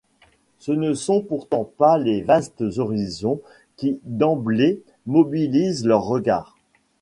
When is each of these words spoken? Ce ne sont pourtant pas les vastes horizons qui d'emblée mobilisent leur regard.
Ce 0.57 0.71
ne 0.71 0.95
sont 0.95 1.21
pourtant 1.21 1.63
pas 1.63 1.99
les 1.99 2.23
vastes 2.23 2.63
horizons 2.79 3.39
qui 3.75 3.99
d'emblée 4.03 4.81
mobilisent 5.05 5.85
leur 5.85 6.05
regard. 6.05 6.57